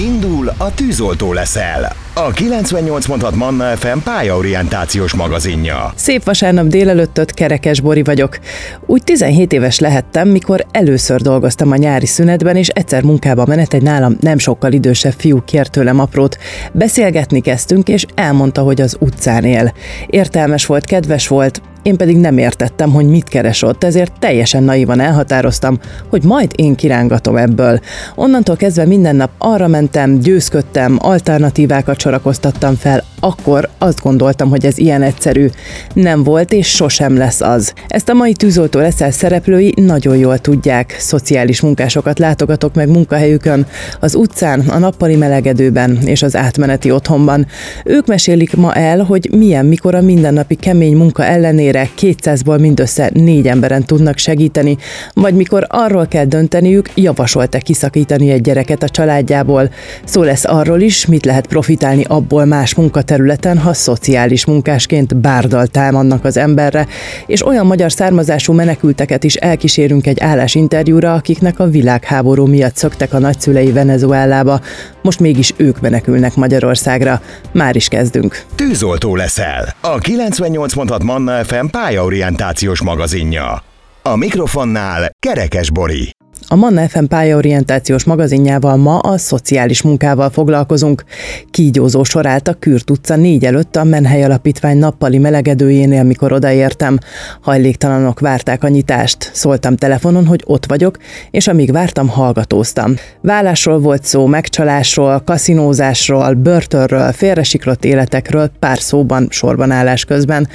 [0.00, 1.92] Indul a tűzoltó leszel.
[2.14, 5.92] A 98 Manna FM pályaorientációs magazinja.
[5.94, 8.38] Szép vasárnap délelőttöt, Kerekes Bori vagyok.
[8.86, 13.82] Úgy 17 éves lehettem, mikor először dolgoztam a nyári szünetben, és egyszer munkába menet egy
[13.82, 16.38] nálam nem sokkal idősebb fiú kért tőlem aprót.
[16.72, 19.72] Beszélgetni kezdtünk, és elmondta, hogy az utcán él.
[20.06, 25.00] Értelmes volt, kedves volt, én pedig nem értettem, hogy mit keres ott, ezért teljesen naivan
[25.00, 25.78] elhatároztam,
[26.08, 27.80] hogy majd én kirángatom ebből.
[28.14, 34.78] Onnantól kezdve minden nap arra mentem, győzködtem, alternatívákat sorakoztattam fel, akkor azt gondoltam, hogy ez
[34.78, 35.48] ilyen egyszerű.
[35.92, 37.72] Nem volt és sosem lesz az.
[37.88, 40.96] Ezt a mai tűzoltó leszel szereplői nagyon jól tudják.
[40.98, 43.66] Szociális munkásokat látogatok meg munkahelyükön,
[44.00, 47.46] az utcán, a nappali melegedőben és az átmeneti otthonban.
[47.84, 53.48] Ők mesélik ma el, hogy milyen, mikor a mindennapi kemény munka ellenére 200-ból mindössze négy
[53.48, 54.76] emberen tudnak segíteni,
[55.14, 59.70] vagy mikor arról kell dönteniük, javasolt-e kiszakítani egy gyereket a családjából.
[60.04, 65.66] Szó lesz arról is, mit lehet profitálni abból más munkat területen, ha szociális munkásként bárdal
[65.66, 66.86] támadnak az emberre,
[67.26, 73.18] és olyan magyar származású menekülteket is elkísérünk egy állásinterjúra, akiknek a világháború miatt szöktek a
[73.18, 74.60] nagyszülei Venezuelába,
[75.02, 77.20] most mégis ők menekülnek Magyarországra.
[77.52, 78.44] Már is kezdünk.
[78.54, 79.74] Tűzoltó leszel.
[79.80, 83.62] A 98 Manna FM pályaorientációs magazinja.
[84.02, 86.10] A mikrofonnál Kerekes Bori.
[86.52, 91.04] A Manna FM pályaorientációs magazinjával ma a szociális munkával foglalkozunk.
[91.50, 96.98] Kígyózó sor állt a Kürt utca négy előtt a Menhely Alapítvány nappali melegedőjénél, mikor odaértem.
[97.40, 99.30] Hajléktalanok várták a nyitást.
[99.32, 100.96] Szóltam telefonon, hogy ott vagyok,
[101.30, 102.94] és amíg vártam, hallgatóztam.
[103.20, 110.48] Vállásról volt szó, megcsalásról, kaszinózásról, börtönről, félresiklott életekről, pár szóban, sorban állás közben.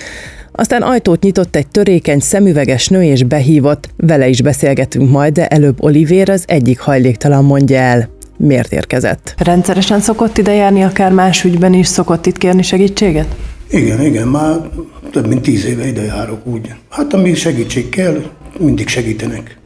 [0.58, 5.84] Aztán ajtót nyitott egy törékeny, szemüveges nő és behívott, vele is beszélgetünk majd, de előbb
[5.84, 9.36] Olivér az egyik hajléktalan mondja el, miért érkezett.
[9.38, 13.28] Rendszeresen szokott ide járni, akár más ügyben is szokott itt kérni segítséget?
[13.70, 14.56] Igen, igen, már
[15.12, 16.74] több mint tíz éve ide járok úgy.
[16.90, 18.24] Hát ami segítség kell,
[18.60, 19.58] mindig segítenek.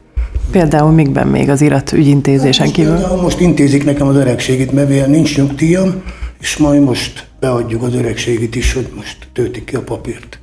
[0.50, 2.92] Például mikben még az irat ügyintézésen hát kívül?
[2.92, 6.02] Most, most intézik nekem az öregségét, mert nincs nyugdíjam,
[6.40, 10.40] és majd most beadjuk az öregségét is, hogy most töltik ki a papírt.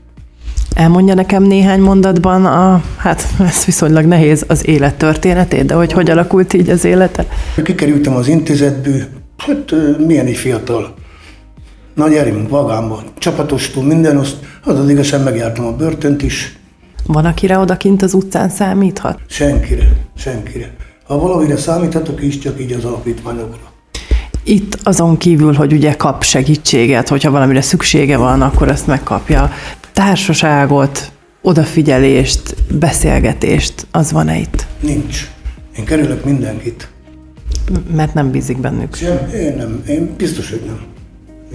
[0.78, 6.10] Elmondja nekem néhány mondatban, a, hát ez viszonylag nehéz, az élet történetét, de hogy hogy
[6.10, 7.26] alakult így az élete?
[7.64, 9.02] Kikerültem az intézetből,
[9.38, 9.74] hát
[10.08, 10.94] milyen egy fiatal.
[11.94, 16.58] Nagy erőm, vagámban, csapatostól, minden azt, az az igazság, megjártam a börtönt is.
[17.06, 19.20] Van, akire odakint az utcán számíthat?
[19.28, 20.74] Senkire, senkire.
[21.08, 23.76] Ha valamire számíthatok is, csak így az alapítványokra.
[24.44, 29.52] Itt azon kívül, hogy ugye kap segítséget, hogyha valamire szüksége van, akkor ezt megkapja
[29.98, 34.66] társaságot, odafigyelést, beszélgetést, az van-e itt?
[34.80, 35.30] Nincs.
[35.78, 36.90] Én kerülök mindenkit.
[37.96, 38.96] Mert nem bízik bennük.
[38.96, 39.84] Sem, én nem.
[39.88, 40.80] Én biztos, hogy nem.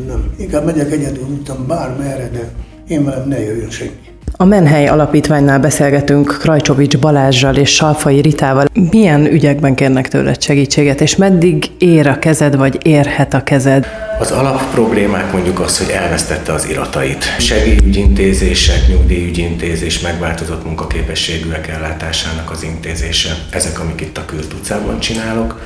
[0.06, 0.34] Nem.
[0.38, 2.52] Inkább megyek egyedül úton bármerre, de
[2.88, 4.01] én velem ne jöjjön senki.
[4.36, 8.66] A Menhely Alapítványnál beszélgetünk Krajcsovics Balázsral és Salfai Ritával.
[8.90, 13.86] Milyen ügyekben kérnek tőled segítséget, és meddig ér a kezed, vagy érhet a kezed?
[14.18, 17.24] Az alap problémák mondjuk az, hogy elvesztette az iratait.
[17.38, 23.30] Segélyügyintézések, nyugdíjügyintézés, megváltozott munkaképességűek ellátásának az intézése.
[23.50, 25.60] Ezek, amik itt a Kürt utcában csinálok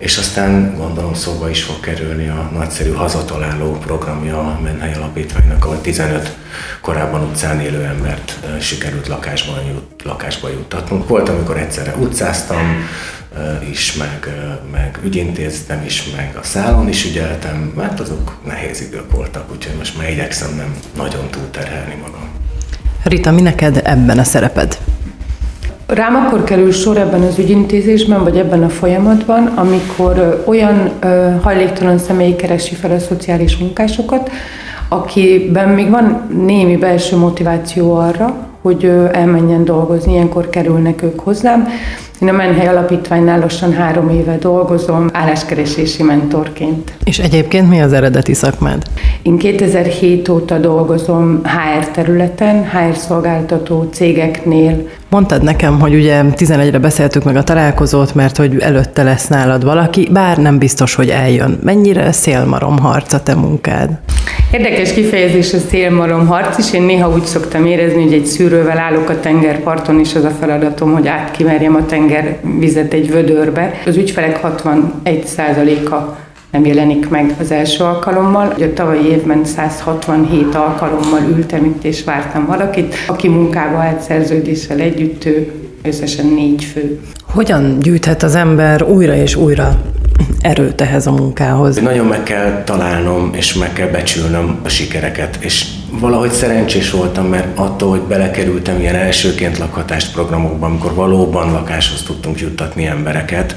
[0.00, 5.80] és aztán gondolom szóba is fog kerülni a nagyszerű hazataláló programja a Menhely Alapítványnak, ahol
[5.80, 6.36] 15
[6.80, 11.08] korábban utcán élő embert sikerült lakásban jut, lakásba juttatnunk.
[11.08, 12.86] Volt, amikor egyszerre utcáztam
[13.70, 14.28] is, meg,
[14.72, 19.98] meg ügyintéztem is, meg a szálon is ügyeltem, mert azok nehéz idők voltak, úgyhogy most
[19.98, 22.28] már igyekszem nem nagyon túlterhelni magam.
[23.02, 24.78] Rita, mi neked ebben a szereped?
[25.94, 30.90] Rám akkor kerül sor ebben az ügyintézésben, vagy ebben a folyamatban, amikor olyan
[31.42, 34.30] hajléktalan személy keresi fel a szociális munkásokat,
[34.88, 41.68] akiben még van némi belső motiváció arra, hogy elmenjen dolgozni, ilyenkor kerülnek ők hozzám.
[42.20, 46.92] Én a Menhely Alapítványnál lassan három éve dolgozom álláskeresési mentorként.
[47.04, 48.82] És egyébként mi az eredeti szakmád?
[49.22, 54.88] Én 2007 óta dolgozom HR területen, HR szolgáltató cégeknél.
[55.10, 60.08] Mondtad nekem, hogy ugye 11-re beszéltük meg a találkozót, mert hogy előtte lesz nálad valaki,
[60.12, 61.58] bár nem biztos, hogy eljön.
[61.62, 63.90] Mennyire szélmarom harc a te munkád?
[64.52, 66.72] Érdekes kifejezés a szélmarom harc is.
[66.72, 70.92] Én néha úgy szoktam érezni, hogy egy szűrővel állok a tengerparton, és az a feladatom,
[70.92, 73.80] hogy átkimerjem a tengervizet egy vödörbe.
[73.86, 76.16] Az ügyfelek 61%-a
[76.50, 78.54] nem jelenik meg az első alkalommal.
[78.58, 85.24] A tavalyi évben 167 alkalommal ültem itt és vártam valakit, aki munkába állt szerződéssel együtt,
[85.24, 85.52] ő
[85.82, 87.00] összesen négy fő.
[87.26, 89.80] Hogyan gyűjthet az ember újra és újra
[90.40, 91.76] erőt ehhez a munkához?
[91.76, 97.58] Nagyon meg kell találnom, és meg kell becsülnöm a sikereket, és valahogy szerencsés voltam, mert
[97.58, 103.56] attól, hogy belekerültem ilyen elsőként lakhatást programokban, amikor valóban lakáshoz tudtunk juttatni embereket,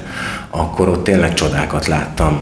[0.49, 2.37] akkor ott tényleg csodákat láttam.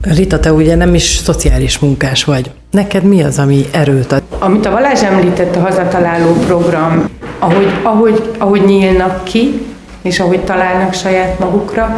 [0.00, 2.50] Rita, te ugye nem is szociális munkás vagy.
[2.70, 4.22] Neked mi az, ami erőt ad?
[4.38, 7.08] Amit a Balázs említett, a hazataláló program,
[7.38, 9.66] ahogy, ahogy, ahogy nyílnak ki,
[10.02, 11.96] és ahogy találnak saját magukra,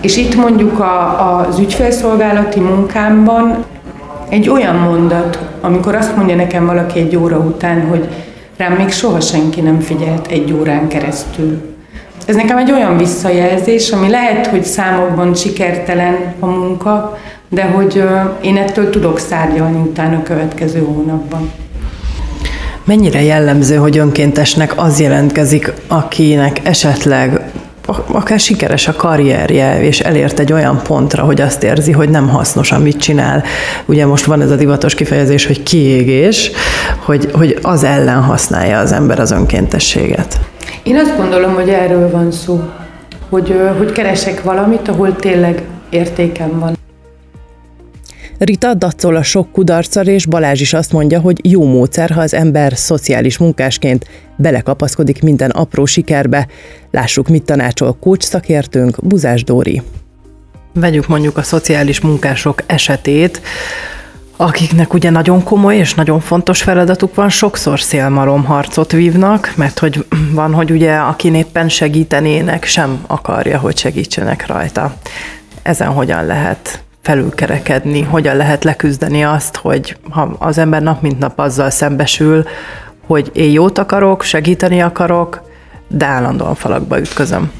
[0.00, 3.64] és itt mondjuk a, az ügyfélszolgálati munkámban
[4.28, 8.08] egy olyan mondat, amikor azt mondja nekem valaki egy óra után, hogy
[8.56, 11.74] rám még soha senki nem figyelt egy órán keresztül.
[12.26, 17.18] Ez nekem egy olyan visszajelzés, ami lehet, hogy számokban sikertelen a munka,
[17.48, 18.04] de hogy
[18.40, 21.50] én ettől tudok szárgyalni utána a következő hónapban.
[22.84, 27.43] Mennyire jellemző, hogy önkéntesnek az jelentkezik, akinek esetleg
[28.06, 32.72] akár sikeres a karrierje, és elért egy olyan pontra, hogy azt érzi, hogy nem hasznos,
[32.72, 33.42] amit csinál.
[33.84, 36.50] Ugye most van ez a divatos kifejezés, hogy kiégés,
[37.04, 40.40] hogy, hogy az ellen használja az ember az önkéntességet.
[40.82, 42.62] Én azt gondolom, hogy erről van szó,
[43.28, 46.76] hogy, hogy keresek valamit, ahol tényleg értékem van.
[48.38, 52.34] Rita dacol a sok kudarccal, és Balázs is azt mondja, hogy jó módszer, ha az
[52.34, 56.46] ember szociális munkásként belekapaszkodik minden apró sikerbe.
[56.90, 59.82] Lássuk, mit tanácsol kócs szakértőnk, Buzás Dóri.
[60.72, 63.40] Vegyük mondjuk a szociális munkások esetét,
[64.36, 70.06] akiknek ugye nagyon komoly és nagyon fontos feladatuk van, sokszor szélmalom harcot vívnak, mert hogy
[70.32, 74.94] van, hogy ugye akin éppen segítenének, sem akarja, hogy segítsenek rajta.
[75.62, 81.38] Ezen hogyan lehet felülkerekedni, hogyan lehet leküzdeni azt, hogy ha az ember nap mint nap
[81.38, 82.44] azzal szembesül,
[83.06, 85.42] hogy én jót akarok, segíteni akarok,
[85.88, 87.52] de állandóan falakba ütközöm.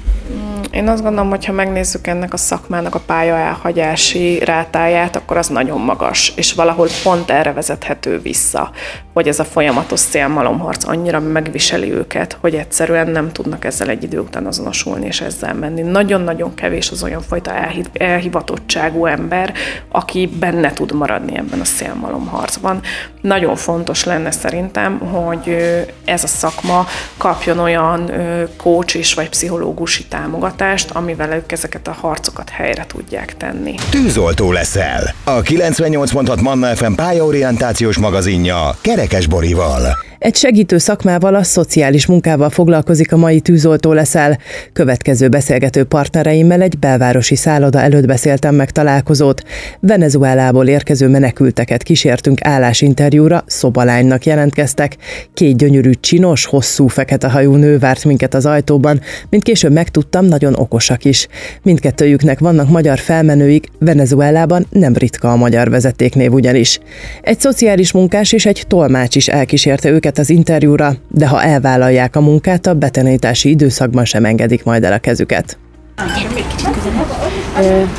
[0.70, 5.49] Én azt gondolom, hogy ha megnézzük ennek a szakmának a pálya elhagyási rátáját, akkor az
[5.49, 8.70] nagyon magas, és valahol pont erre vezethető vissza,
[9.14, 14.19] hogy ez a folyamatos szélmalomharc annyira megviseli őket, hogy egyszerűen nem tudnak ezzel egy idő
[14.19, 15.82] után azonosulni és ezzel menni.
[15.82, 17.52] Nagyon-nagyon kevés az olyan fajta
[17.93, 19.52] elhivatottságú ember,
[19.88, 22.81] aki benne tud maradni ebben a szélmalomharcban.
[23.20, 25.56] Nagyon fontos lenne szerintem, hogy
[26.05, 26.87] ez a szakma
[27.17, 28.10] kapjon olyan
[28.56, 33.75] coach is vagy pszichológusi támogatást, amivel ők ezeket a harcokat helyre tudják tenni.
[33.90, 35.14] Tűzoltó leszel.
[35.25, 40.13] A 98.6 Manna FM pályaorientációs magazinja Kerekes Borival.
[40.25, 44.38] Egy segítő szakmával, a szociális munkával foglalkozik a mai tűzoltó leszel.
[44.73, 49.43] Következő beszélgető partnereimmel egy belvárosi szálloda előtt beszéltem meg találkozót.
[49.81, 54.97] Venezuelából érkező menekülteket kísértünk állásinterjúra, szobalánynak jelentkeztek.
[55.35, 59.00] Két gyönyörű, csinos, hosszú, fekete hajú nő várt minket az ajtóban,
[59.31, 61.29] mint később megtudtam, nagyon okosak is.
[61.62, 66.81] Mindkettőjüknek vannak magyar felmenőik, Venezuelában nem ritka a magyar vezetéknév ugyanis.
[67.23, 72.16] Egy szociális munkás és egy tolmács is elkísérte őket őket az interjúra, de ha elvállalják
[72.16, 75.58] a munkát, a betanítási időszakban sem engedik majd el a kezüket.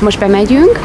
[0.00, 0.80] Most bemegyünk,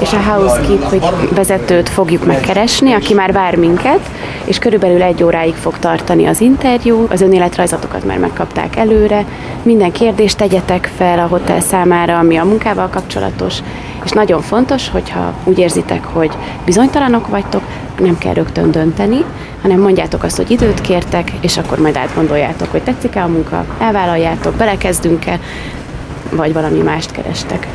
[0.00, 4.00] és a housekeep vezetőt fogjuk megkeresni, aki már vár minket,
[4.44, 9.24] és körülbelül egy óráig fog tartani az interjú, az önéletrajzatokat már megkapták előre,
[9.62, 13.58] minden kérdést tegyetek fel a hotel számára, ami a munkával kapcsolatos,
[14.04, 16.30] és nagyon fontos, hogyha úgy érzitek, hogy
[16.64, 17.62] bizonytalanok vagytok,
[18.00, 19.24] nem kell rögtön dönteni,
[19.62, 24.54] hanem mondjátok azt, hogy időt kértek, és akkor majd átgondoljátok, hogy tetszik-e a munka, elvállaljátok,
[24.54, 25.40] belekezdünk-e,
[26.30, 27.66] vagy valami mást kerestek.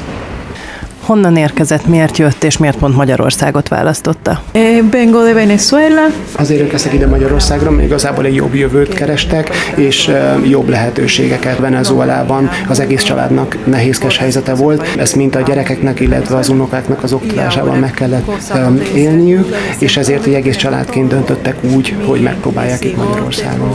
[1.03, 4.41] Honnan érkezett, miért jött, és miért pont Magyarországot választotta?
[4.51, 6.05] Eh, vengo de Venezuela.
[6.31, 12.50] Azért érkeztek ide Magyarországra, mert igazából egy jobb jövőt kerestek, és eh, jobb lehetőségeket Venezuelában.
[12.67, 14.95] Az egész családnak nehézkes helyzete volt.
[14.98, 20.25] Ezt mint a gyerekeknek, illetve az unokáknak az oktatásában meg kellett eh, élniük, és ezért
[20.25, 23.72] egy egész családként döntöttek úgy, hogy megpróbálják itt Magyarországon.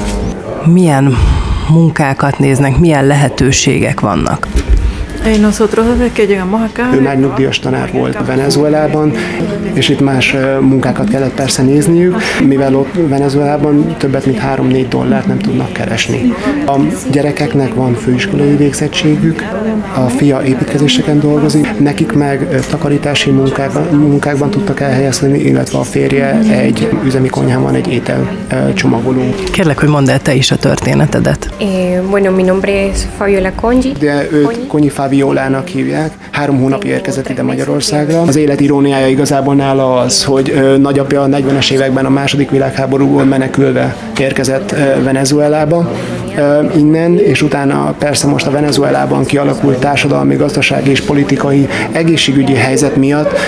[0.65, 1.17] Milyen
[1.71, 4.47] munkákat néznek, milyen lehetőségek vannak?
[5.41, 6.91] Nosotros desde que llegamos acá...
[6.95, 9.13] Ő már nyugdíjas tanár volt Venezuelában,
[9.73, 15.39] és itt más munkákat kellett persze nézniük, mivel ott Venezuelában többet mint 3-4 dollárt nem
[15.39, 16.33] tudnak keresni.
[16.67, 16.77] A
[17.11, 19.43] gyerekeknek van főiskolai végzettségük,
[19.95, 26.89] a fia építkezéseken dolgozik, nekik meg takarítási munkákban, munkákban tudtak elhelyezkedni, illetve a férje egy
[27.05, 28.31] üzemi konyhában egy étel
[28.75, 29.35] csomagoló.
[29.53, 31.51] Kérlek, hogy mondd el te is a történetedet.
[31.61, 33.93] Eh, bueno, mi nombre es Fabiola Congi.
[33.99, 36.13] De őt Konyi Fabiolának hívják.
[36.31, 38.21] Három hónap érkezett ide Magyarországra.
[38.21, 43.97] Az élet iróniája igazából nála az, hogy nagyapja a 40-es években a második világháborúból menekülve
[44.21, 45.91] érkezett Venezuelába,
[46.77, 53.39] innen, és utána persze most a Venezuelában kialakult társadalmi, gazdasági és politikai egészségügyi helyzet miatt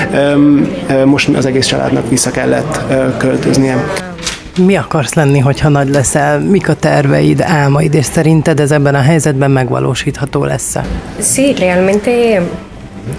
[1.05, 2.81] most az egész családnak vissza kellett
[3.17, 3.85] költöznie.
[4.59, 6.41] Mi akarsz lenni, hogyha nagy leszel?
[6.41, 10.85] Mik a terveid, álmaid, és szerinted ez ebben a helyzetben megvalósítható lesz-e?
[11.21, 12.11] Sí, realmente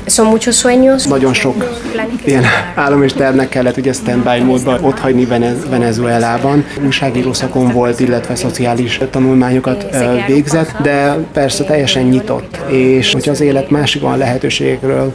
[0.05, 1.03] Son muchos sueños.
[1.03, 1.79] Nagyon sok
[2.25, 2.43] ilyen
[2.75, 5.27] álom és tervnek kellett ugye standby módban ott hagyni
[5.69, 6.65] Venezuelában.
[6.85, 9.85] Újságíró szakon volt, illetve szociális tanulmányokat
[10.27, 12.59] végzett, de persze teljesen nyitott.
[12.67, 15.13] És hogyha az élet másik van lehetőségekről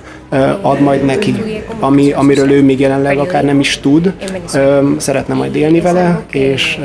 [0.60, 4.12] ad majd neki, ami, amiről ő még jelenleg akár nem is tud,
[4.96, 6.78] szeretne majd élni vele, és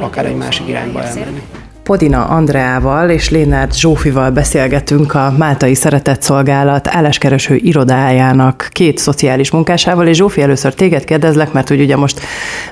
[0.00, 1.42] akár egy másik irányba elmenni.
[1.84, 10.16] Podina Andreával és Lénárt Zsófival beszélgetünk a Máltai Szeretetszolgálat álláskereső irodájának két szociális munkásával, és
[10.16, 12.20] Zsófi, először téged kérdezlek, mert hogy ugye most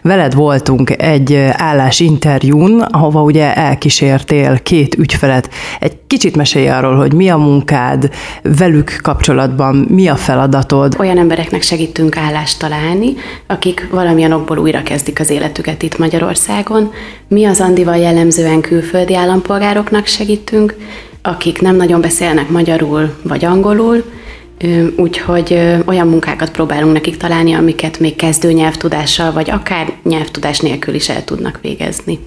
[0.02, 5.50] veled voltunk egy állásinterjún, ahova ugye elkísértél két ügyfelet.
[5.80, 8.10] Egy kicsit mesélj arról, hogy mi a munkád
[8.42, 10.96] velük kapcsolatban, mi a feladatod.
[10.98, 13.14] Olyan embereknek segítünk állást találni,
[13.46, 16.92] akik valamilyen okból újra kezdik az életüket itt Magyarországon.
[17.28, 20.76] Mi az Andival jellemzően külföld külföldi állampolgároknak segítünk,
[21.22, 24.04] akik nem nagyon beszélnek magyarul vagy angolul,
[24.96, 31.08] úgyhogy olyan munkákat próbálunk nekik találni, amiket még kezdő nyelvtudással, vagy akár nyelvtudás nélkül is
[31.08, 32.18] el tudnak végezni.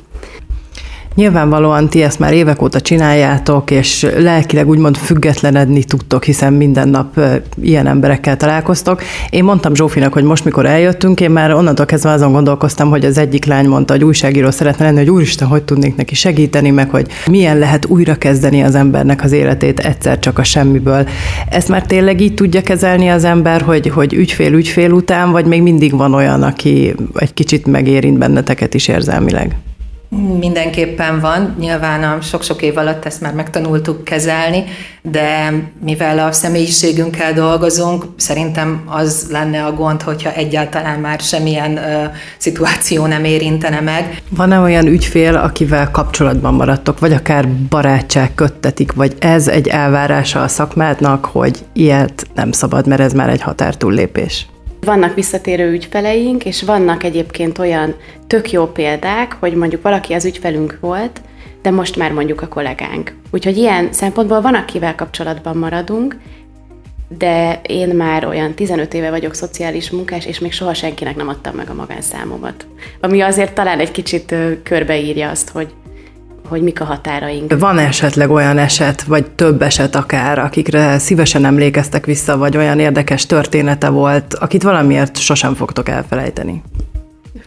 [1.16, 7.20] Nyilvánvalóan ti ezt már évek óta csináljátok, és lelkileg úgymond függetlenedni tudtok, hiszen minden nap
[7.62, 9.02] ilyen emberekkel találkoztok.
[9.30, 13.18] Én mondtam Zsófinak, hogy most, mikor eljöttünk, én már onnantól kezdve azon gondolkoztam, hogy az
[13.18, 17.08] egyik lány mondta, hogy újságíró szeretne lenni, hogy úristen, hogy tudnék neki segíteni, meg hogy
[17.26, 21.08] milyen lehet újrakezdeni az embernek az életét egyszer csak a semmiből.
[21.50, 25.62] Ezt már tényleg így tudja kezelni az ember, hogy, hogy ügyfél ügyfél után, vagy még
[25.62, 29.56] mindig van olyan, aki egy kicsit megérint benneteket is érzelmileg?
[30.40, 34.64] Mindenképpen van, nyilván a sok-sok év alatt ezt már megtanultuk kezelni,
[35.02, 35.54] de
[35.84, 42.04] mivel a személyiségünkkel dolgozunk, szerintem az lenne a gond, hogyha egyáltalán már semmilyen ö,
[42.38, 44.22] szituáció nem érintene meg.
[44.30, 50.48] Van-e olyan ügyfél, akivel kapcsolatban maradtok, vagy akár barátság köttetik, vagy ez egy elvárása a
[50.48, 54.48] szakmádnak, hogy ilyet nem szabad, mert ez már egy határtúllépés?
[54.86, 57.96] Vannak visszatérő ügyfeleink, és vannak egyébként olyan
[58.28, 61.22] tök jó példák, hogy mondjuk valaki az ügyfelünk volt,
[61.62, 63.14] de most már mondjuk a kollégánk.
[63.32, 66.18] Úgyhogy ilyen szempontból van, akivel kapcsolatban maradunk,
[67.18, 71.56] de én már olyan 15 éve vagyok szociális munkás, és még soha senkinek nem adtam
[71.56, 72.68] meg a magánszámomat.
[73.02, 75.74] Ami azért talán egy kicsit körbeírja azt, hogy
[76.48, 77.60] hogy mik a határaink.
[77.60, 83.26] Van esetleg olyan eset, vagy több eset akár, akikre szívesen emlékeztek vissza, vagy olyan érdekes
[83.26, 86.62] története volt, akit valamiért sosem fogtok elfelejteni?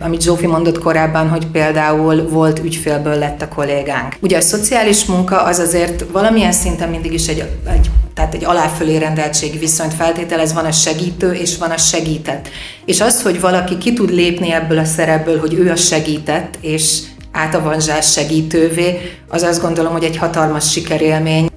[0.00, 4.16] amit Zsófi mondott korábban, hogy például volt ügyfélből lett a kollégánk.
[4.20, 8.96] Ugye a szociális munka az azért valamilyen szinten mindig is egy, egy tehát egy aláfölé
[8.96, 12.48] rendeltségi viszonyt feltételez, van a segítő és van a segített.
[12.84, 17.00] És az, hogy valaki ki tud lépni ebből a szerepből, hogy ő a segített, és
[17.32, 21.48] átavanzsás segítővé, az azt gondolom, hogy egy hatalmas sikerélmény.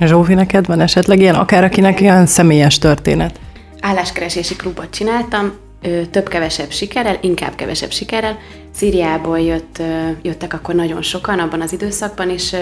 [0.00, 3.40] Zsófi, neked van esetleg ilyen, akár akinek ilyen személyes történet?
[3.80, 5.52] Álláskeresési klubot csináltam,
[6.10, 8.38] több-kevesebb sikerrel, inkább kevesebb sikerrel.
[8.74, 9.82] Szíriából jött,
[10.22, 12.56] jöttek akkor nagyon sokan abban az időszakban, és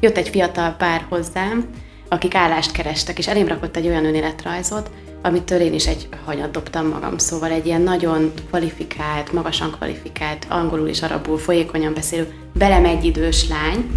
[0.00, 1.64] jött egy fiatal pár hozzám,
[2.08, 4.90] akik állást kerestek, és elém rakott egy olyan önéletrajzot,
[5.22, 10.88] amitől én is egy hanyat dobtam magam, szóval egy ilyen nagyon kvalifikált, magasan kvalifikált, angolul
[10.88, 13.90] és arabul folyékonyan beszélő, velem egy idős lány,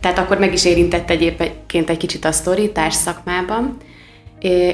[0.00, 3.76] tehát akkor meg is érintett egyébként egy kicsit a sztori szakmában,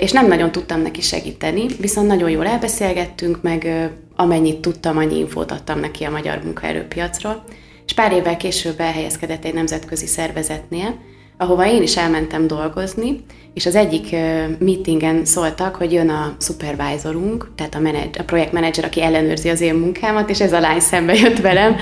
[0.01, 5.51] és nem nagyon tudtam neki segíteni, viszont nagyon jól elbeszélgettünk, meg amennyit tudtam, annyi infót
[5.51, 7.45] adtam neki a magyar munkaerőpiacról,
[7.87, 10.99] és pár évvel később elhelyezkedett egy nemzetközi szervezetnél,
[11.37, 13.25] ahova én is elmentem dolgozni,
[13.55, 14.17] és az egyik
[14.59, 19.75] meetingen szóltak, hogy jön a supervisorunk, tehát a, menedzs, a projektmenedzser, aki ellenőrzi az én
[19.75, 21.77] munkámat, és ez a lány szembe jött velem,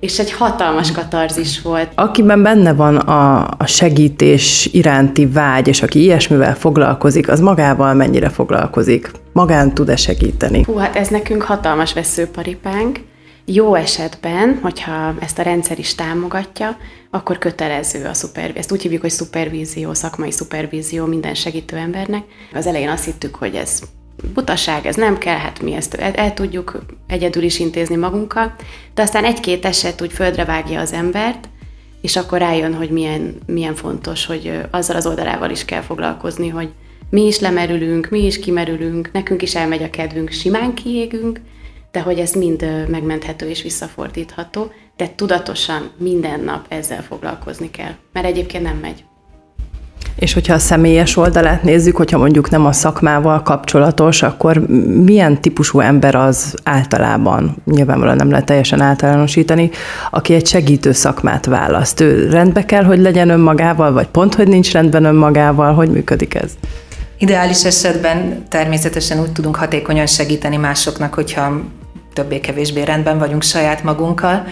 [0.00, 1.88] és egy hatalmas katarzis volt.
[1.94, 8.28] Akiben benne van a, a segítés iránti vágy, és aki ilyesmivel foglalkozik, az magával mennyire
[8.28, 9.10] foglalkozik?
[9.32, 10.62] Magán tud-e segíteni?
[10.62, 13.00] Hú, hát ez nekünk hatalmas veszőparipánk,
[13.44, 16.76] jó esetben, hogyha ezt a rendszer is támogatja,
[17.10, 22.22] akkor kötelező a szuper, ezt úgy hívjuk, hogy szupervízió, szakmai szupervízió minden segítő embernek.
[22.54, 23.82] Az elején azt hittük, hogy ez
[24.34, 28.54] butaság, ez nem kell, hát mi ezt el, el tudjuk egyedül is intézni magunkkal,
[28.94, 31.48] de aztán egy-két eset úgy földre vágja az embert,
[32.00, 36.68] és akkor rájön, hogy milyen, milyen fontos, hogy azzal az oldalával is kell foglalkozni, hogy
[37.10, 41.40] mi is lemerülünk, mi is kimerülünk, nekünk is elmegy a kedvünk, simán kiégünk,
[41.92, 48.26] de hogy ez mind megmenthető és visszafordítható, de tudatosan minden nap ezzel foglalkozni kell, mert
[48.26, 49.04] egyébként nem megy.
[50.16, 54.58] És hogyha a személyes oldalát nézzük, hogyha mondjuk nem a szakmával kapcsolatos, akkor
[55.04, 59.70] milyen típusú ember az általában, nyilvánvalóan nem lehet teljesen általánosítani,
[60.10, 62.00] aki egy segítő szakmát választ.
[62.00, 66.52] Ő rendbe kell, hogy legyen önmagával, vagy pont, hogy nincs rendben önmagával, hogy működik ez?
[67.18, 71.60] Ideális esetben természetesen úgy tudunk hatékonyan segíteni másoknak, hogyha
[72.12, 74.44] többé-kevésbé rendben vagyunk saját magunkkal.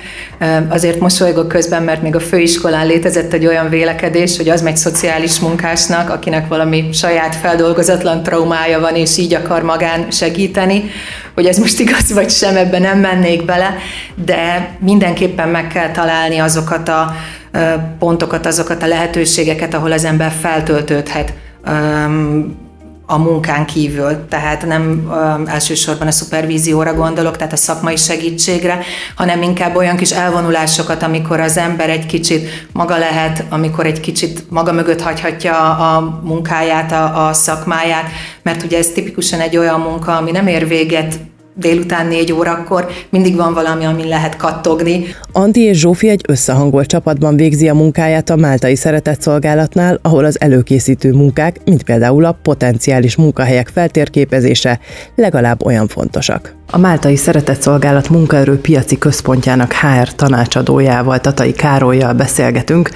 [0.68, 5.38] Azért mosolygok közben, mert még a főiskolán létezett egy olyan vélekedés, hogy az megy szociális
[5.38, 10.84] munkásnak, akinek valami saját feldolgozatlan traumája van, és így akar magán segíteni,
[11.34, 13.76] hogy ez most igaz vagy sem, ebben nem mennék bele,
[14.24, 17.14] de mindenképpen meg kell találni azokat a
[17.98, 21.32] pontokat, azokat a lehetőségeket, ahol az ember feltöltődhet
[23.10, 25.12] a munkán kívül, tehát nem
[25.46, 28.78] elsősorban a szupervízióra gondolok, tehát a szakmai segítségre,
[29.14, 34.50] hanem inkább olyan kis elvonulásokat, amikor az ember egy kicsit maga lehet, amikor egy kicsit
[34.50, 38.10] maga mögött hagyhatja a munkáját, a, a szakmáját,
[38.42, 41.18] mert ugye ez tipikusan egy olyan munka, ami nem ér véget
[41.54, 45.04] délután négy órakor mindig van valami, amin lehet kattogni.
[45.32, 51.12] Andi és Zsófi egy összehangolt csapatban végzi a munkáját a Máltai Szeretetszolgálatnál, ahol az előkészítő
[51.12, 54.80] munkák, mint például a potenciális munkahelyek feltérképezése
[55.14, 56.54] legalább olyan fontosak.
[56.70, 62.90] A Máltai Szeretetszolgálat munkaerőpiaci központjának HR tanácsadójával, Tatai Károlyjal beszélgetünk.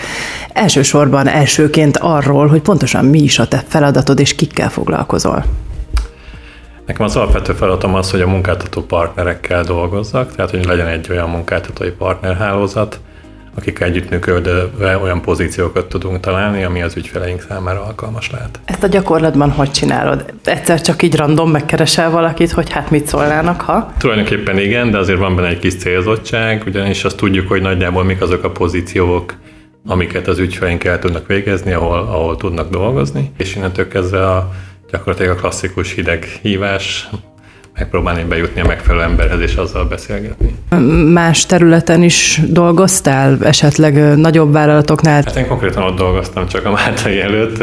[0.53, 5.45] Elsősorban elsőként arról, hogy pontosan mi is a te feladatod és kikkel foglalkozol.
[6.87, 11.31] Nekem az alapvető feladatom az, hogy a munkáltató partnerekkel dolgozzak, tehát hogy legyen egy olyan
[11.31, 13.01] munkáltatói partnerhálózat,
[13.57, 18.61] akik együttműködve olyan pozíciókat tudunk találni, ami az ügyfeleink számára alkalmas lehet.
[18.65, 20.25] Ezt a gyakorlatban hogy csinálod?
[20.45, 23.93] Egyszer csak így random megkeresel valakit, hogy hát mit szólnának, ha?
[23.99, 28.21] Tulajdonképpen igen, de azért van benne egy kis célzottság, ugyanis azt tudjuk, hogy nagyjából mik
[28.21, 29.35] azok a pozíciók,
[29.87, 34.51] amiket az ügyfeleink el tudnak végezni, ahol, ahol tudnak dolgozni, és innentől kezdve a
[34.95, 37.09] gyakorlatilag a klasszikus hideg hívás,
[37.75, 40.55] megpróbálni bejutni a megfelelő emberhez és azzal beszélgetni.
[41.13, 45.23] Más területen is dolgoztál, esetleg nagyobb vállalatoknál?
[45.25, 47.61] Hát én konkrétan ott dolgoztam csak a Máltai előtt.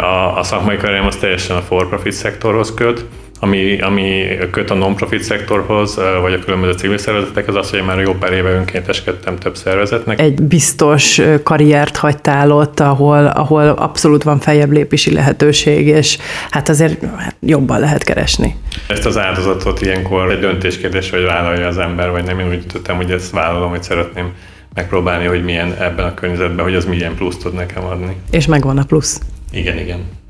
[0.00, 3.04] A, a szakmai karrierem az teljesen a for-profit szektorhoz köt,
[3.44, 8.12] ami, ami köt a non-profit szektorhoz, vagy a különböző civil szervezetekhez, az, hogy már jó
[8.12, 10.20] pár éve önkénteskedtem több szervezetnek.
[10.20, 16.18] Egy biztos karriert hagytál ott, ahol, ahol abszolút van feljebb lépési lehetőség, és
[16.50, 17.04] hát azért
[17.40, 18.56] jobban lehet keresni.
[18.88, 22.38] Ezt az áldozatot ilyenkor egy döntéskérdés, hogy vállalja az ember, vagy nem.
[22.38, 24.32] Én úgy tudtam, hogy ezt vállalom, hogy szeretném
[24.74, 28.16] megpróbálni, hogy milyen ebben a környezetben, hogy az milyen plusz tud nekem adni.
[28.30, 29.20] És megvan a plusz.
[29.52, 30.20] Igen, igen.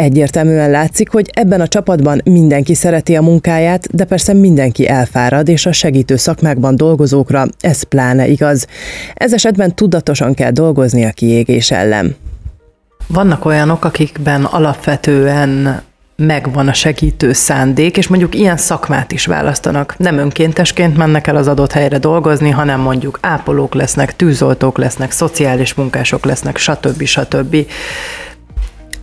[0.00, 5.66] Egyértelműen látszik, hogy ebben a csapatban mindenki szereti a munkáját, de persze mindenki elfárad, és
[5.66, 8.66] a segítő szakmákban dolgozókra ez pláne igaz.
[9.14, 12.16] Ez esetben tudatosan kell dolgozni a kiégés ellen.
[13.06, 15.82] Vannak olyanok, akikben alapvetően
[16.16, 19.94] megvan a segítő szándék, és mondjuk ilyen szakmát is választanak.
[19.98, 25.74] Nem önkéntesként mennek el az adott helyre dolgozni, hanem mondjuk ápolók lesznek, tűzoltók lesznek, szociális
[25.74, 27.04] munkások lesznek, stb.
[27.04, 27.56] stb.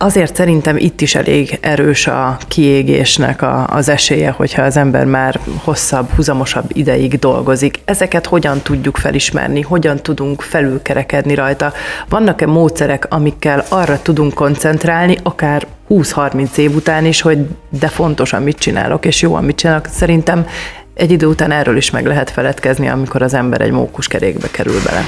[0.00, 5.40] Azért szerintem itt is elég erős a kiégésnek a, az esélye, hogyha az ember már
[5.64, 7.80] hosszabb, huzamosabb ideig dolgozik.
[7.84, 11.72] Ezeket hogyan tudjuk felismerni, hogyan tudunk felülkerekedni rajta?
[12.08, 17.38] Vannak-e módszerek, amikkel arra tudunk koncentrálni, akár 20-30 év után is, hogy
[17.78, 19.86] de fontos, amit csinálok, és jó, amit csinálok.
[19.86, 20.46] Szerintem
[20.94, 25.04] egy idő után erről is meg lehet feledkezni, amikor az ember egy mókuskerékbe kerül bele.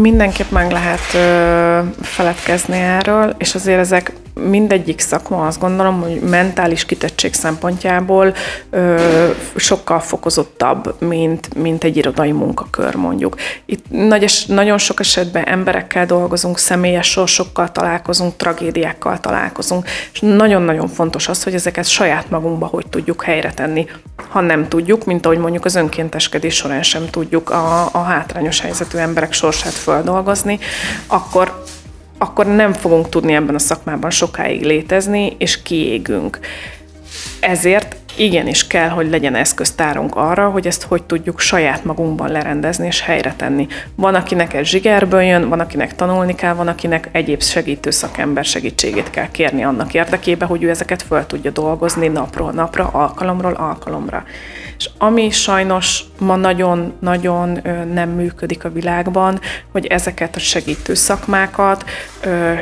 [0.00, 6.84] Mindenképp meg lehet ö, feledkezni erről, és azért ezek mindegyik szakma azt gondolom, hogy mentális
[6.84, 8.34] kitettség szempontjából
[8.70, 13.36] ö, sokkal fokozottabb, mint, mint egy irodai munkakör mondjuk.
[13.64, 21.28] Itt nagy nagyon sok esetben emberekkel dolgozunk, személyes sorsokkal találkozunk, tragédiákkal találkozunk, és nagyon-nagyon fontos
[21.28, 23.86] az, hogy ezeket saját magunkba hogy tudjuk helyre tenni.
[24.28, 28.98] Ha nem tudjuk, mint ahogy mondjuk az önkénteskedés során sem tudjuk a, a hátrányos helyzetű
[28.98, 30.58] emberek sorsát földolgozni,
[31.06, 31.64] akkor
[32.18, 36.38] akkor nem fogunk tudni ebben a szakmában sokáig létezni, és kiégünk.
[37.40, 43.00] Ezért igenis kell, hogy legyen eszköztárunk arra, hogy ezt hogy tudjuk saját magunkban lerendezni és
[43.00, 43.66] helyre tenni.
[43.94, 49.10] Van, akinek ez zsigerből jön, van, akinek tanulni kell, van, akinek egyéb segítő szakember segítségét
[49.10, 54.24] kell kérni annak érdekében, hogy ő ezeket föl tudja dolgozni napról napra, alkalomról alkalomra.
[54.78, 57.60] És ami sajnos ma nagyon-nagyon
[57.92, 59.40] nem működik a világban,
[59.72, 61.84] hogy ezeket a segítő szakmákat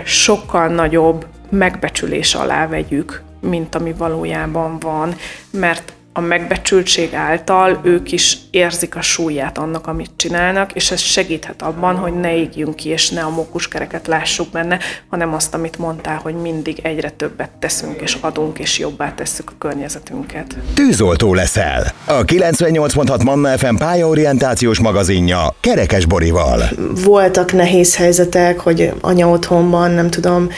[0.05, 5.15] sokkal nagyobb megbecsülés alá vegyük, mint ami valójában van,
[5.51, 11.63] mert a megbecsültség által ők is érzik a súlyát annak, amit csinálnak, és ez segíthet
[11.63, 14.79] abban, hogy ne égjünk ki, és ne a mókuskereket lássuk benne,
[15.11, 19.55] hanem azt, amit mondtál, hogy mindig egyre többet teszünk, és adunk, és jobbá tesszük a
[19.59, 20.57] környezetünket.
[20.75, 21.93] Tűzoltó leszel.
[22.05, 26.63] A 98.6 Manna FM pályaorientációs magazinja Kerekes Borival.
[27.05, 30.49] Voltak nehéz helyzetek, hogy anya otthonban, nem tudom,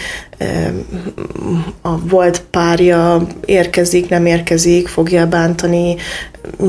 [1.83, 5.97] a volt párja érkezik, nem érkezik, fogja bántani.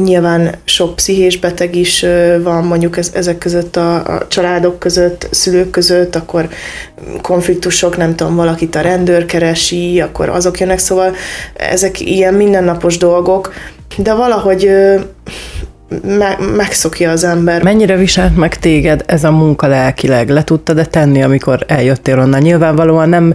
[0.03, 2.05] Nyilván sok pszichés beteg is
[2.43, 6.49] van mondjuk ezek között a, a családok között, szülők között, akkor
[7.21, 11.15] konfliktusok, nem tudom, valakit a rendőr keresi, akkor azok jönnek, szóval
[11.53, 13.53] ezek ilyen mindennapos dolgok,
[13.97, 14.69] de valahogy
[16.03, 17.63] me- megszokja az ember.
[17.63, 20.29] Mennyire viselt meg téged ez a munka lelkileg?
[20.29, 22.41] Le tudtad-e tenni, amikor eljöttél onnan?
[22.41, 23.33] Nyilvánvalóan nem,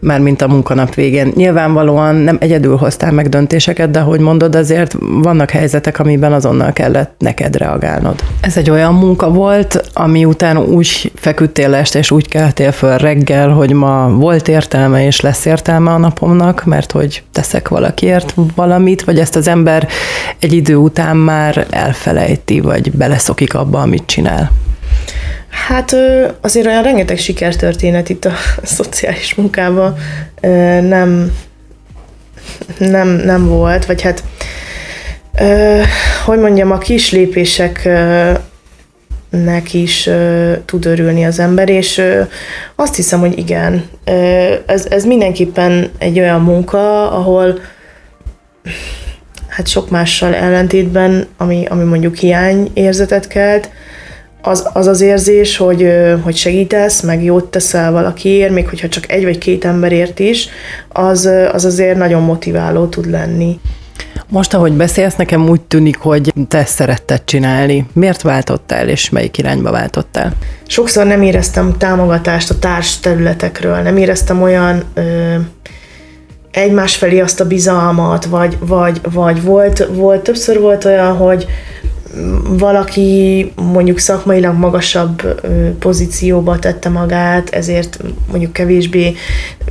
[0.00, 4.96] már mint a munkanap végén, nyilvánvalóan nem egyedül hoztál meg döntéseket, de ahogy mondod, azért
[5.00, 8.22] vannak helyzetek, amiben azonnal kellett neked reagálnod.
[8.40, 13.48] Ez egy olyan munka volt, ami után úgy feküdtél este, és úgy keltél föl reggel,
[13.48, 19.18] hogy ma volt értelme, és lesz értelme a napomnak, mert hogy teszek valakiért valamit, vagy
[19.18, 19.88] ezt az ember
[20.38, 24.50] egy idő után már el elfelejti, vagy beleszokik abba, amit csinál?
[25.66, 25.96] Hát
[26.40, 29.96] azért olyan rengeteg sikertörténet itt a, szociális munkában
[30.80, 31.32] nem,
[32.78, 34.24] nem, nem volt, vagy hát
[36.24, 38.42] hogy mondjam, a kis lépéseknek
[39.72, 40.10] is
[40.64, 42.02] tud örülni az ember, és
[42.74, 43.88] azt hiszem, hogy igen,
[44.66, 47.60] ez, ez mindenképpen egy olyan munka, ahol
[49.58, 53.70] hát sok mással ellentétben, ami, ami mondjuk hiány érzetet kelt,
[54.42, 55.92] az, az az érzés, hogy,
[56.22, 60.48] hogy segítesz, meg jót teszel valakiért, még hogyha csak egy vagy két emberért is,
[60.88, 63.60] az, az azért nagyon motiváló tud lenni.
[64.28, 67.86] Most, ahogy beszélsz, nekem úgy tűnik, hogy te szeretted csinálni.
[67.92, 70.32] Miért váltottál, és melyik irányba váltottál?
[70.66, 75.34] Sokszor nem éreztem támogatást a társ területekről, nem éreztem olyan ö,
[76.58, 81.46] egymás felé azt a bizalmat, vagy, vagy, vagy volt, volt, többször volt olyan, hogy
[82.48, 85.40] valaki mondjuk szakmailag magasabb
[85.78, 89.14] pozícióba tette magát, ezért mondjuk kevésbé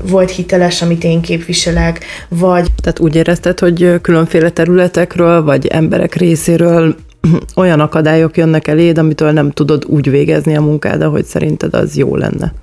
[0.09, 2.67] volt hiteles, amit én képviselek, vagy...
[2.81, 6.95] Tehát úgy érezted, hogy különféle területekről, vagy emberek részéről
[7.55, 12.15] olyan akadályok jönnek eléd, amitől nem tudod úgy végezni a munkád, ahogy szerinted az jó
[12.15, 12.53] lenne.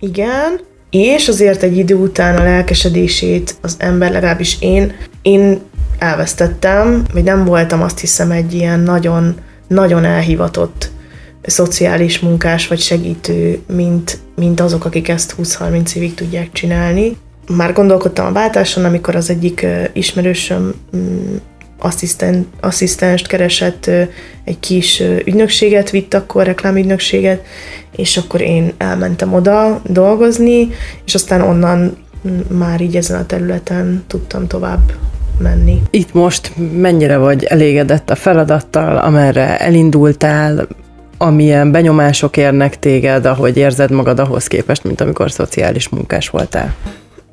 [0.00, 0.60] Igen,
[0.92, 5.60] és azért egy idő után a lelkesedését az ember, legalábbis én, én
[5.98, 9.34] elvesztettem, vagy nem voltam azt hiszem egy ilyen nagyon,
[9.68, 10.90] nagyon elhivatott
[11.42, 17.16] szociális munkás vagy segítő, mint, mint azok, akik ezt 20-30 évig tudják csinálni.
[17.56, 20.74] Már gondolkodtam a váltáson, amikor az egyik ismerősöm
[21.82, 23.90] asszisztent, asszisztenst keresett,
[24.44, 27.44] egy kis ügynökséget vitt akkor, reklámügynökséget,
[27.96, 30.68] és akkor én elmentem oda dolgozni,
[31.04, 31.96] és aztán onnan
[32.48, 34.92] már így ezen a területen tudtam tovább
[35.38, 35.82] menni.
[35.90, 40.68] Itt most mennyire vagy elégedett a feladattal, amerre elindultál,
[41.18, 46.74] amilyen benyomások érnek téged, ahogy érzed magad ahhoz képest, mint amikor szociális munkás voltál?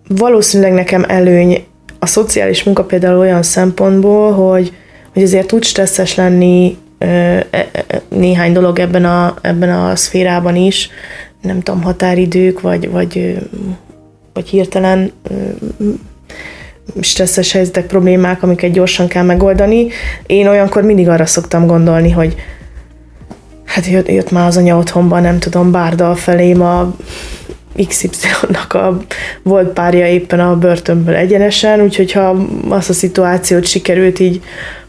[0.07, 1.65] Valószínűleg nekem előny
[1.99, 4.73] a szociális munka például olyan szempontból, hogy,
[5.13, 7.05] hogy azért tud stresszes lenni e,
[7.49, 7.69] e,
[8.09, 10.89] néhány dolog ebben a, ebben a szférában is,
[11.41, 13.37] nem tudom, határidők, vagy, vagy,
[14.33, 15.11] vagy hirtelen
[17.01, 19.87] stresszes helyzetek, problémák, amiket gyorsan kell megoldani.
[20.25, 22.35] Én olyankor mindig arra szoktam gondolni, hogy
[23.65, 26.95] hát jött, jött már az anya otthonban, nem tudom, bárdal felém a
[27.87, 28.97] XY-nak a
[29.43, 32.35] volt párja éppen a börtönből egyenesen, úgyhogy ha
[32.69, 34.41] azt a szituációt sikerült így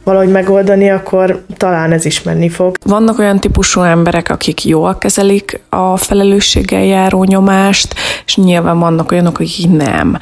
[0.05, 2.77] valahogy megoldani, akkor talán ez is menni fog.
[2.85, 7.95] Vannak olyan típusú emberek, akik jól kezelik a felelősséggel járó nyomást,
[8.27, 10.19] és nyilván vannak olyanok, akik nem.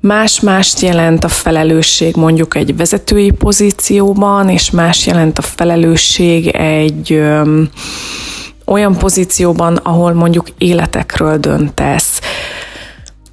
[0.00, 7.68] Más-mást jelent a felelősség mondjuk egy vezetői pozícióban, és más jelent a felelősség egy öm,
[8.66, 12.20] olyan pozícióban, ahol mondjuk életekről döntesz.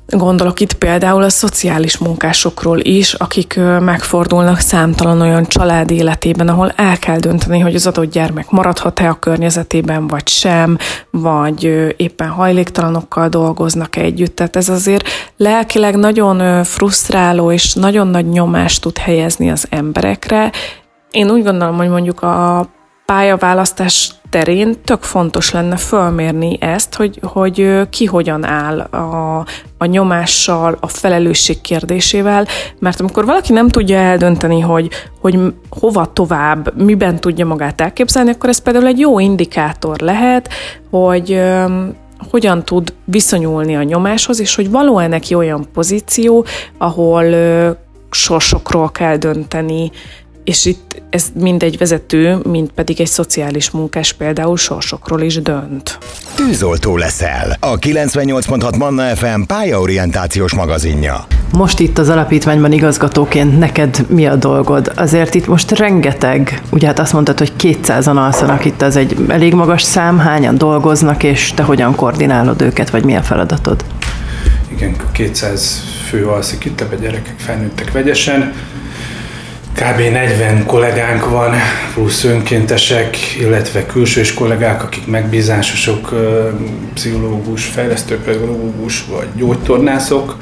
[0.07, 6.97] Gondolok itt például a szociális munkásokról is, akik megfordulnak számtalan olyan család életében, ahol el
[6.99, 10.77] kell dönteni, hogy az adott gyermek maradhat-e a környezetében, vagy sem,
[11.11, 11.63] vagy
[11.97, 14.35] éppen hajléktalanokkal dolgoznak együtt.
[14.35, 20.51] Tehát ez azért lelkileg nagyon frusztráló és nagyon nagy nyomást tud helyezni az emberekre.
[21.11, 22.67] Én úgy gondolom, hogy mondjuk a
[23.05, 29.45] pályaválasztás terén tök fontos lenne fölmérni ezt, hogy, hogy ki hogyan áll a,
[29.77, 32.47] a nyomással, a felelősség kérdésével,
[32.79, 34.89] mert amikor valaki nem tudja eldönteni, hogy,
[35.21, 40.49] hogy hova tovább, miben tudja magát elképzelni, akkor ez például egy jó indikátor lehet,
[40.89, 41.41] hogy
[42.29, 46.45] hogyan tud viszonyulni a nyomáshoz, és hogy való-e neki olyan pozíció,
[46.77, 47.25] ahol
[48.09, 49.91] sorsokról kell dönteni,
[50.43, 55.97] és itt ez mind egy vezető, mind pedig egy szociális munkás például sorsokról is dönt.
[56.35, 57.57] Tűzoltó leszel.
[57.59, 61.25] A 98.6 Manna FM pályaorientációs magazinja.
[61.51, 64.91] Most itt az alapítványban igazgatóként neked mi a dolgod?
[64.95, 69.53] Azért itt most rengeteg, ugye hát azt mondtad, hogy 200-an alszanak itt, az egy elég
[69.53, 73.85] magas szám, hányan dolgoznak, és te hogyan koordinálod őket, vagy milyen feladatod?
[74.71, 78.53] Igen, 200 fő alszik itt, a gyerekek felnőttek vegyesen
[79.75, 79.99] Kb.
[79.99, 81.53] 40 kollégánk van,
[81.93, 86.13] plusz önkéntesek, illetve külsős kollégák, akik megbízásosok,
[86.93, 90.37] pszichológus, fejlesztőpedagógus vagy gyógytornászok.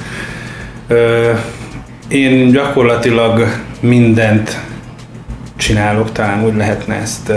[2.08, 3.48] Én gyakorlatilag
[3.80, 4.60] mindent
[5.58, 7.32] csinálok, talán úgy lehetne ezt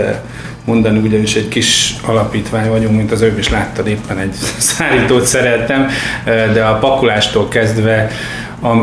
[0.65, 5.87] mondani, ugyanis egy kis alapítvány vagyunk, mint az ő is láttad, éppen egy szállítót szerettem,
[6.25, 8.11] de a pakolástól kezdve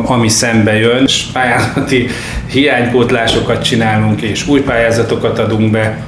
[0.07, 2.09] ami szembe jön, és pályázati
[2.53, 5.99] hiánypótlásokat csinálunk, és új pályázatokat adunk be,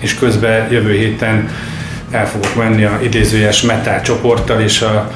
[0.00, 1.48] és közben jövő héten
[2.10, 5.10] el fogok menni a idézőjes metál csoporttal, és a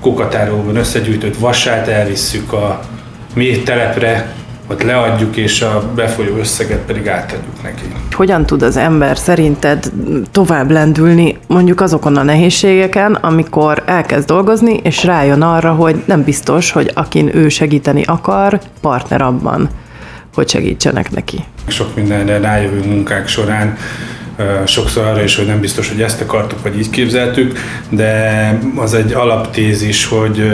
[0.00, 2.80] kukatáróban összegyűjtött vasát elvisszük a
[3.34, 4.32] mély telepre,
[4.70, 7.82] ott leadjuk, és a befolyó összeget pedig átadjuk neki.
[8.12, 9.92] Hogyan tud az ember szerinted
[10.30, 16.70] tovább lendülni mondjuk azokon a nehézségeken, amikor elkezd dolgozni, és rájön arra, hogy nem biztos,
[16.70, 19.68] hogy akin ő segíteni akar, partner abban,
[20.34, 21.44] hogy segítsenek neki?
[21.66, 23.76] Sok mindenre rájövő munkák során
[24.66, 29.12] sokszor arra is, hogy nem biztos, hogy ezt akartuk, vagy így képzeltük, de az egy
[29.12, 30.50] alaptézis, hogy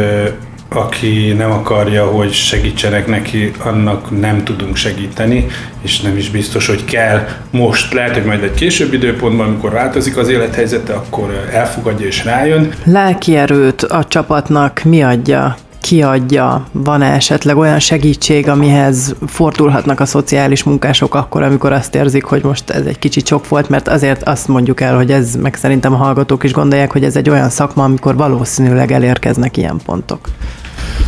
[0.68, 5.46] aki nem akarja, hogy segítsenek neki, annak nem tudunk segíteni,
[5.82, 7.92] és nem is biztos, hogy kell most.
[7.92, 12.72] Lehet, hogy majd egy később időpontban, amikor változik az élethelyzete, akkor elfogadja és rájön.
[12.84, 15.56] Lelki erőt a csapatnak mi adja?
[15.80, 22.44] Kiadja, van-e esetleg olyan segítség, amihez fordulhatnak a szociális munkások akkor, amikor azt érzik, hogy
[22.44, 25.92] most ez egy kicsit sok volt, mert azért azt mondjuk el, hogy ez, meg szerintem
[25.92, 30.28] a hallgatók is gondolják, hogy ez egy olyan szakma, amikor valószínűleg elérkeznek ilyen pontok.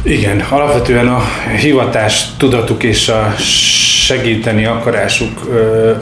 [0.02, 1.22] Igen, alapvetően a
[1.60, 3.34] hivatás tudatuk és a
[4.08, 5.40] segíteni akarásuk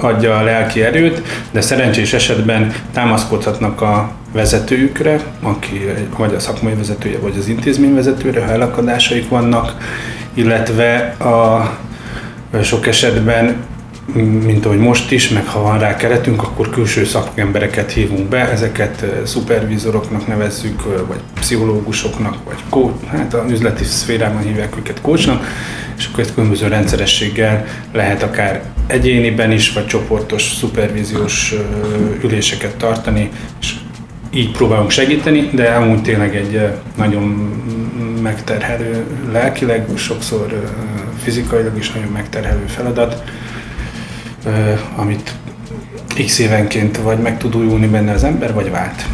[0.00, 7.18] adja a lelki erőt, de szerencsés esetben támaszkodhatnak a vezetőjükre, aki vagy a szakmai vezetője,
[7.18, 9.76] vagy az intézmény vezetőre, ha elakadásaik vannak,
[10.34, 11.70] illetve a
[12.62, 13.56] sok esetben
[14.14, 19.04] mint ahogy most is, meg ha van rá keretünk, akkor külső szakembereket hívunk be, ezeket
[19.24, 25.46] szupervizoroknak nevezzük, vagy pszichológusoknak, vagy coach, hát a üzleti szférában hívják őket coachnak,
[25.98, 31.54] és akkor ezt különböző rendszerességgel lehet akár egyéniben is, vagy csoportos szupervíziós
[32.22, 33.74] üléseket tartani, és
[34.30, 36.60] így próbálunk segíteni, de amúgy tényleg egy
[36.96, 37.22] nagyon
[38.22, 40.62] megterhelő, lelkileg, sokszor
[41.22, 43.22] fizikailag is nagyon megterhelő feladat,
[44.96, 45.34] amit
[46.26, 49.06] x évenként vagy meg tud újulni benne az ember, vagy vált.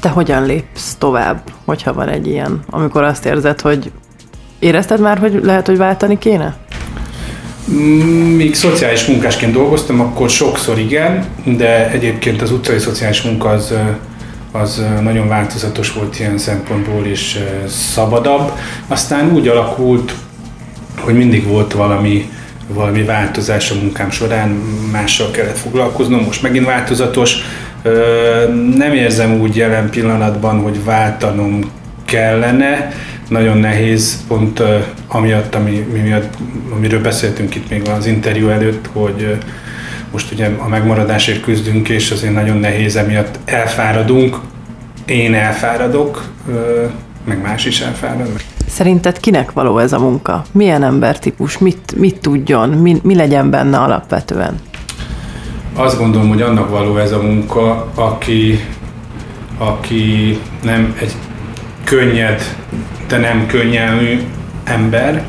[0.00, 3.90] Te hogyan lépsz tovább, hogyha van egy ilyen, amikor azt érzed, hogy
[4.58, 6.56] érezted már, hogy lehet, hogy váltani kéne?
[8.36, 13.74] Míg szociális munkásként dolgoztam, akkor sokszor igen, de egyébként az utcai szociális munka az,
[14.52, 18.52] az nagyon változatos volt ilyen szempontból, és szabadabb.
[18.86, 20.14] Aztán úgy alakult,
[21.00, 22.30] hogy mindig volt valami,
[22.68, 24.48] valami változás a munkám során,
[24.92, 27.36] mással kellett foglalkoznom, most megint változatos.
[28.76, 31.70] Nem érzem úgy jelen pillanatban, hogy váltanom
[32.04, 32.92] kellene,
[33.28, 34.62] nagyon nehéz, pont
[35.08, 36.34] amiatt, ami, miatt,
[36.74, 39.36] amiről beszéltünk itt még az interjú előtt, hogy
[40.10, 44.36] most ugye a megmaradásért küzdünk, és azért nagyon nehéz, emiatt elfáradunk,
[45.06, 46.24] én elfáradok,
[47.24, 48.28] meg más is elfárad.
[48.66, 50.44] Szerinted kinek való ez a munka?
[50.52, 51.58] Milyen embertípus?
[51.58, 52.68] Mit, mit tudjon?
[52.68, 54.60] Mi, mi legyen benne alapvetően?
[55.74, 58.64] Azt gondolom, hogy annak való ez a munka, aki,
[59.58, 61.12] aki nem egy
[61.84, 62.42] könnyed
[63.08, 64.20] de nem könnyelmű
[64.64, 65.24] ember,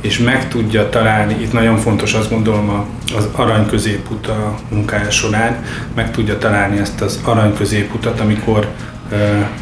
[0.00, 2.84] és meg tudja találni, itt nagyon fontos azt gondolom
[3.16, 8.68] az arany középút a munkája során, meg tudja találni ezt az arany középutat, amikor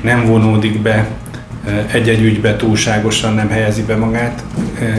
[0.01, 1.09] nem vonódik be
[1.93, 4.45] egy-egy ügybe túlságosan nem helyezi be magát,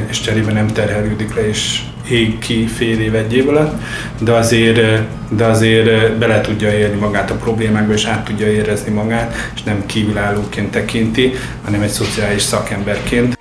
[0.09, 3.81] és cserébe nem terhelődik le, és ég ki fél év, egy év alatt,
[4.19, 9.51] de azért, de azért bele tudja élni magát a problémákba, és át tudja érezni magát,
[9.55, 13.37] és nem kívülállóként tekinti, hanem egy szociális szakemberként.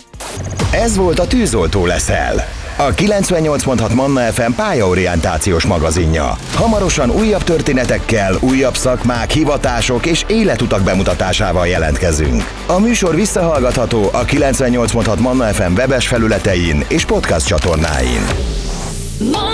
[0.72, 2.44] Ez volt a Tűzoltó leszel.
[2.76, 6.36] A 98.6 Manna FM pályaorientációs magazinja.
[6.54, 12.42] Hamarosan újabb történetekkel, újabb szakmák, hivatások és életutak bemutatásával jelentkezünk.
[12.66, 18.26] A műsor visszahallgatható a 98.6 Manna FM webes felületein és podcast csatornáin.
[19.32, 19.53] Manna